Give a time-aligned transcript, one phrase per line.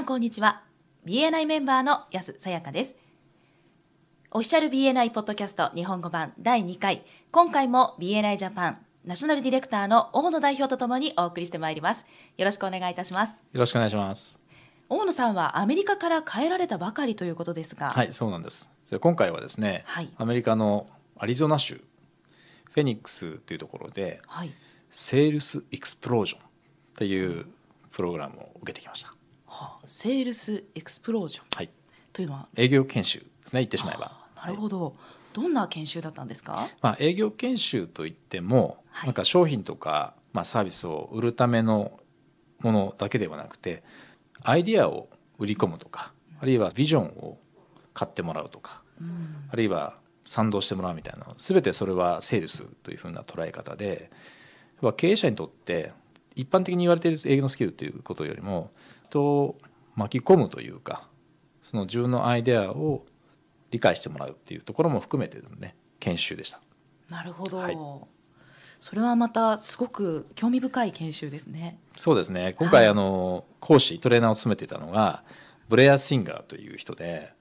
[0.00, 0.62] さんこんにちは。
[1.04, 2.96] BNI メンバーの安さやかです。
[4.30, 7.04] オフィシャル BNI ポッドキャスト日本語版第2回。
[7.30, 12.06] 今回も BNI ジャパンナショナルディレクターの大野代表とともにお送りしてまいります。
[12.38, 13.44] よろしくお願いいたします。
[13.52, 14.40] よろしくお願いします。
[14.88, 17.90] 大野さんはアメリカから帰られたばかりということですが。
[17.90, 18.70] はいそうなんです。
[19.00, 20.08] 今回はですね、はい。
[20.16, 20.86] アメリカの
[21.18, 24.54] アリゾナ州フェニックスというところではい。
[24.90, 26.40] セールスエクスプロージョン
[26.96, 27.44] という
[27.92, 29.08] プログラムを受けてきました。
[29.08, 29.19] はあ
[29.86, 31.70] セールスエクスプロージョンはい。
[32.12, 32.48] というのは？
[32.56, 34.12] 営業研修ですね言ってしまえば。
[34.36, 34.96] なるほど、
[35.32, 36.68] どんな研修だったんですか？
[36.82, 39.08] まあ、営業研修といっても、はい。
[39.08, 41.98] なんか商品とか、まあ、サービスを売るための
[42.60, 43.82] ものだけではなくて
[44.42, 47.38] アイディアを売り込むとかあるいはビジョンを
[47.94, 48.82] 買ってもらうとか、
[49.50, 49.94] あるいは
[50.26, 54.10] 賛同してもらうみたいな全てそれはセールスというふうな捉え方で
[54.96, 55.92] 経営者にとって
[56.40, 58.70] 一般的に言われている営業のスキルということよりも
[59.04, 59.58] 人を
[59.94, 61.08] 巻き込むというか
[61.62, 63.04] その自分のアイデアを
[63.70, 66.60] 理解してもらうっていうところも含めてですね研修でした。
[67.08, 67.76] なるほど、はい。
[68.80, 71.78] それはまたすごく興味深い研修ですね。
[71.98, 72.54] そうですね。
[72.58, 72.88] 今回、はい。
[72.90, 75.22] あの講師トレーナーを務めていたのが
[75.68, 77.32] ブレア・シンガーという人で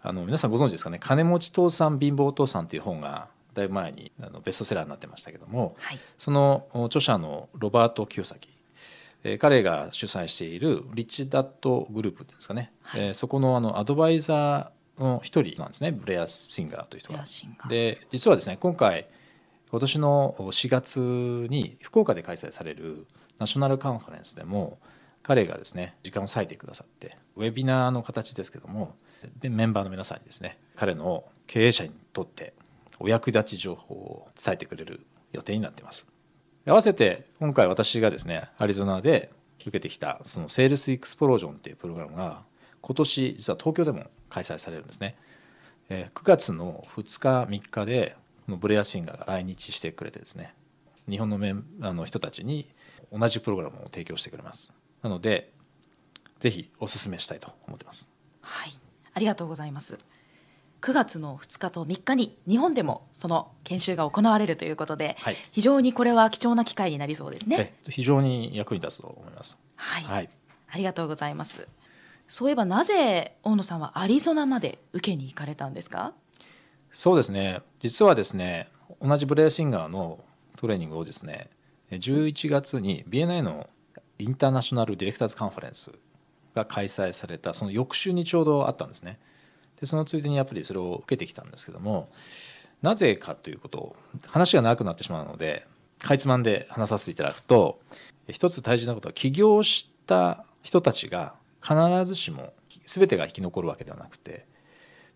[0.00, 5.98] あの皆さんご存知ですかね「金持ち父さん貧乏父さん」という本がだいぶ前にあのベストセラーになってましたけどもはい。
[6.18, 8.50] そのお著者のロバート・キヨサキ
[9.24, 13.00] えー彼が主催しているリッチダットグループっていうんですかね、はい。
[13.00, 15.92] えーそこのあのアドバイザーの一人なんですね。
[15.92, 17.24] ブレア・シンガーという人が。
[17.68, 19.08] で実はですね今回
[19.70, 23.06] 今年の4月に福岡で開催される
[23.38, 24.78] ナショナルカンファレンスでも
[25.22, 28.94] 彼がですね時間を割いてくださってウェビナーの形ですけども
[29.40, 32.54] でメンバーの皆さんにですね彼の経営者にとって
[32.98, 36.06] お役立ち情報を伝えてくれる予定になっています。
[36.66, 39.30] 合わせて今回私がですねアリゾナで
[39.60, 42.42] 受けてきたそのセールスエクスプロージョンっていうプログラムが
[42.80, 45.16] 今年実は東京でも開催されるんですね。
[45.88, 50.54] 9月の2日3日でこのブレアシンガーが来日してくれてですね
[51.08, 52.68] 日本のメあの人たちに
[53.12, 54.72] 同じプログラムを提供してくれます。
[55.02, 55.52] なので
[56.40, 58.08] ぜひお勧めしたいと思ってます。
[58.40, 58.72] はい。
[59.14, 59.98] ありがとうございます。
[60.86, 65.36] 9月の2日と3日に日本でもその研修が行われるということで、はい。
[65.50, 67.74] 非常にこれは貴重な機会になりそうですね。
[67.84, 69.58] え非常に役に立つと思います。
[69.74, 70.30] はい、はい。
[70.68, 71.66] ありがとうございます。
[72.28, 76.12] そういえばなぜ大野さんはアリゾナまで受けに行かれたんですか？
[76.92, 77.62] そうですね。
[77.80, 78.68] 実はですね
[79.02, 81.50] 同じブレアシンガーのトレーニングをですね
[81.90, 83.68] 11月に BNI の
[84.20, 85.90] インターナショナルディレクターズカンファレンス
[86.54, 89.18] が開催されたその翌週にちょうどあったんですね
[89.80, 92.08] でそのついでにやっぱりそれを受けてきたんですけども
[92.82, 95.66] なぜかということを話が長くなってしまうので
[95.98, 97.80] かいつまんで話させていただくと
[98.28, 102.52] 一つ大事なことは起業した人たちが必ずしも
[102.84, 104.46] 全てが生き残るわけではなくて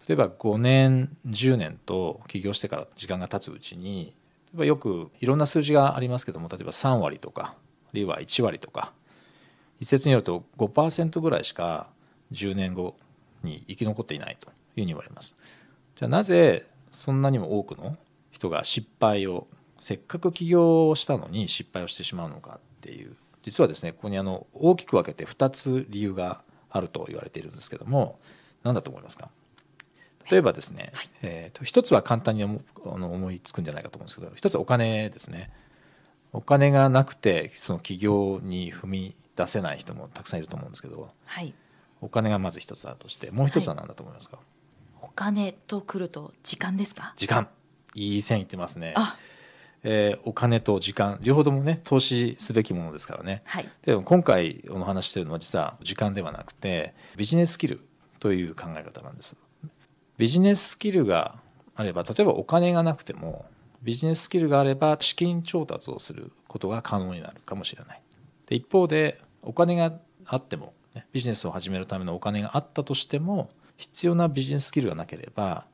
[0.09, 4.15] 例えば5年10年と起業してから時間が経つうちに
[4.53, 7.55] 例えばよくいろんな数字がありますけども例えば3割とか
[7.89, 8.93] あるいは1割とか
[9.79, 11.91] 一説によると5%ぐらいしか
[12.33, 12.97] 10年後
[13.43, 15.37] に生き残っていないというふうに言われます。
[15.97, 17.97] じゃあなぜそんなにも多くの
[18.31, 19.47] 人が失敗を
[19.79, 28.19] せっかく起業をしたのに失敗をしてしまうのかっていう実はですねここにあの大きく分けて2つ理由があると言われているんですけども
[28.63, 29.31] 何だと思いますか？
[30.31, 31.11] 例えばですね、はい。
[31.23, 35.51] えーと一つは簡単に思あの思いつくんじゃないかと思うんですけど一つはお金ですね。
[36.33, 41.53] お金がなくてその起業に踏み出せない人もたくさんいると思うんですけどはい
[42.01, 44.39] お金がまず一つあるとしてもう一つは何だと思いますか、
[45.03, 47.13] お金と来ると時間ですか？
[47.17, 47.49] 時間。
[47.95, 49.17] いい線いってますね、あ。
[49.83, 51.19] えーお金と時間。
[51.23, 53.43] 両方ともね投資すべきものですからね。
[53.45, 53.69] はい。
[53.83, 57.81] でも今回お話ししてるのは実は時間ではなくてビジネススキル
[58.19, 59.37] という考え方なんです。
[60.19, 61.37] ビジネススキルが
[61.75, 63.47] あれば例えばお金がなくても
[63.83, 68.03] ビジネススキルがあれば資金調達をすることが可能になるかもしれない。
[68.47, 69.93] で一方でお金が
[70.27, 70.73] あってもね
[71.13, 75.65] ビジネスを始めるためのお金があったとしても必要なビジネススキルがなければ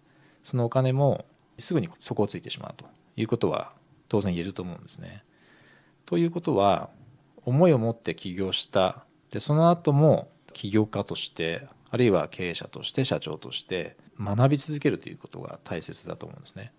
[0.45, 1.25] そのお金も
[1.59, 2.87] すぐに底をついてしまうと
[3.17, 3.73] いうことは
[4.09, 5.25] 当然言えると思うんですね。
[6.05, 6.91] ということは
[7.45, 16.73] 思いを持って起業したでその後も起業家としてあるいは経営者として社長として学び続けるということが大切だと思うんですね。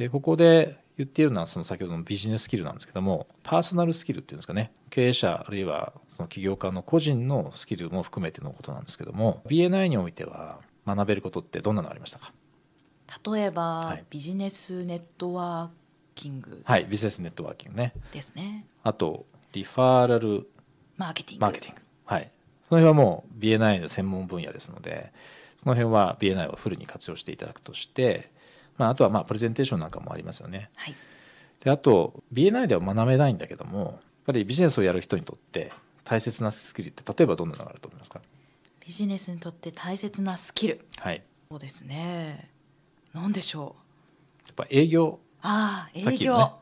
[0.00, 4.72] でここで言っているのはその先ほどのビジネススキルなんですけどもパーソナルスキルっていうんですかね。
[4.88, 12.32] 経営者あるいはその起業家の個人のスキルも含めてのことなんですけども BNI においては学べることってどんなのありましたか？
[13.30, 14.04] 例えば、はい。
[14.08, 16.62] ビジネスネットワーキング。
[16.64, 17.92] はいビジネスネットワーキングね。
[18.10, 20.48] ですね、あとリファーラル
[20.96, 21.42] マーケティング。
[21.42, 21.82] マーケティング。
[22.06, 22.30] はい。
[22.62, 25.12] その辺はもう BNI の専門分野ですので
[25.58, 28.30] その辺は BNI をフルに活用していただくとして、
[28.80, 30.70] まあ、あとはまあプレゼンテーションなんかもありますよね。
[30.76, 30.94] はい。
[31.62, 33.92] であと BNI では学べないんだけどもやっ
[34.24, 35.70] ぱりビジネスをやる人にとって
[36.04, 38.22] 大切なスキルって例えばどんなのがあると思いますか？
[38.84, 40.86] ビジネスにとって大切なスキル。
[40.96, 41.22] はい。
[41.50, 42.48] そうですね。
[43.12, 43.76] 何でしょ
[44.44, 44.46] う？
[44.46, 45.18] やっぱ営業。
[45.42, 46.52] ああ営業、さっきのね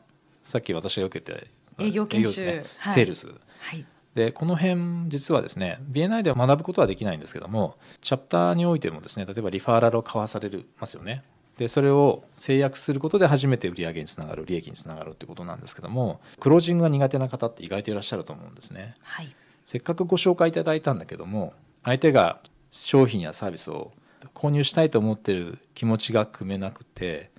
[0.43, 2.27] さっき私が受けて営業研修。
[2.27, 2.65] ですね。
[2.79, 2.93] はい。
[2.93, 3.27] セールス。
[3.27, 3.85] はい。
[4.15, 10.49] でこの辺実はですね BNI では学ぶことはできないんですけどもチャプターにおいてもですね例えばリファーラルを交わされ
[10.79, 11.23] ますよね
[11.59, 18.95] でそれを制約することで初めて売上につながる利益につながるってことなんですけどもクロージングが苦手な方って意外といらっしゃると思うんですね。
[19.01, 19.35] はい。
[19.65, 21.51] せっかくご紹介いただいたんだけども
[21.83, 22.39] 相手が
[22.71, 23.91] 商品やサービスを
[24.33, 27.29] 購入したいと思ってる気持ちが組めなくて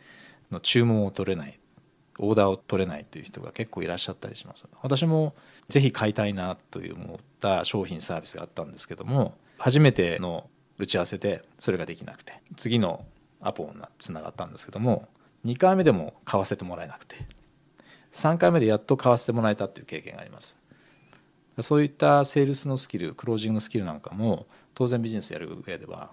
[0.50, 1.58] の注文を取れない
[2.18, 4.66] オーダーを取れないという人が結構いらっしゃったりします。
[4.82, 5.34] 私も
[5.70, 13.06] ぜひ買いたいなという思った商品サービスがあったんですけども初めての打ち合わせでそれができなくて次の
[13.40, 15.08] アポにつながったんですけども
[15.44, 17.16] 2回目でも買わせてもらえなくて
[18.12, 20.58] 3回目でやっと買わせてもらえたっていう経験があります
[21.60, 26.10] そういったセールスのスキルクロージングのスキルなんかも当然ビジネスやる上では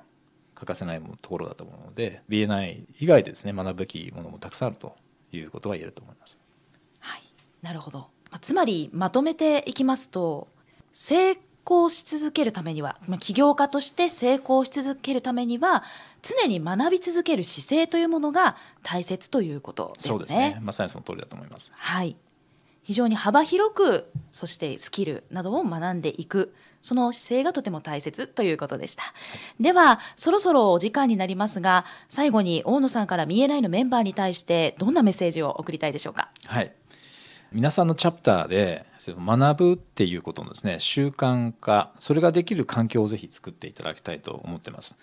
[0.56, 4.95] 欠かせないところだと思うので BNI 以外でですね学ぶべきものもたくさんあると
[5.31, 6.38] いうことは言えると思います。
[7.00, 7.24] はい、
[7.62, 8.00] なるほど。
[8.31, 10.47] まあつまりまとめていきますと
[10.94, 11.35] 成
[11.68, 15.84] 功し続けるためには、まあ、起業家として成功し続けるためには
[16.22, 20.14] 常に学び続ける姿勢というものが大切ということですね。
[20.14, 21.74] そうですねまさにその通りだと思います。
[21.75, 22.16] はい。
[22.84, 29.04] 非常に幅広くそしてスキルなどを学んでいくその姿勢がとても大切ということでした、
[29.60, 36.30] ではそろそろお時間になりますが最後に大野さんから BNI のメンバーに対してどんなメッセージを送りたいでしょうか？
[36.46, 36.74] はい、
[37.54, 44.96] 皆さんのチャプターで学ぶっていうことのですね習慣化それができる環境をぜひ作っていただきたいと思ってます。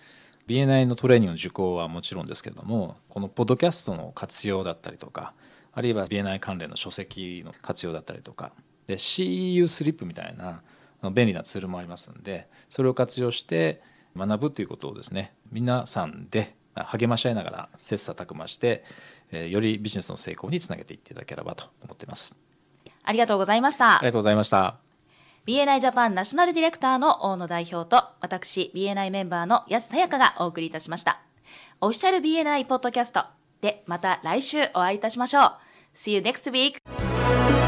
[0.47, 5.33] BNI のトレーニングの受講はもちろんですけれどもこのポッドキャストの活用だったりとか
[5.73, 8.51] あるいは BNI 関連の書籍の活用だったりとか
[8.85, 10.61] で CEU スリップみたいな
[11.11, 13.81] 便利なツールもありますのでそれを活用して
[14.15, 18.83] 学ぶということをですね皆さんで励まし合いながら切磋琢磨して
[19.31, 22.39] えーよりビジネスの成功につなげていっていただければと思っています。
[23.03, 24.77] ありがとうございましたありがとうございました。
[25.47, 31.21] BNI ジャパンナショナルディレクターの大野代表と私 BNI メンバーの安さやかがお送りいたしました
[31.81, 33.25] オフィシャル BNI ポッドキャスト
[33.61, 35.53] でまた来週お会いいたしましょう
[35.95, 37.64] See you next week!